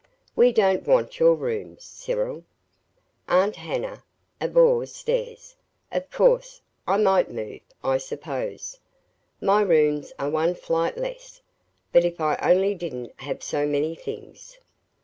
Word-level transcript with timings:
"We 0.35 0.51
don't 0.51 0.87
want 0.87 1.19
your 1.19 1.35
rooms, 1.35 1.83
Cyril. 1.83 2.43
Aunt 3.27 3.57
Hannah 3.57 4.03
abhors 4.41 4.95
stairs. 4.95 5.55
Of 5.91 6.09
course 6.09 6.59
I 6.87 6.97
might 6.97 7.29
move, 7.29 7.61
I 7.83 7.99
suppose. 7.99 8.79
My 9.39 9.61
rooms 9.61 10.11
are 10.17 10.31
one 10.31 10.55
flight 10.55 10.97
less; 10.97 11.39
but 11.93 12.03
if 12.03 12.19
I 12.19 12.35
only 12.41 12.73
didn't 12.73 13.11
have 13.21 13.43
so 13.43 13.67
many 13.67 13.93
things!" 13.93 14.57